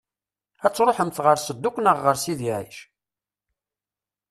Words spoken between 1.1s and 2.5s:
ɣer Sedduq neɣ ɣer Sidi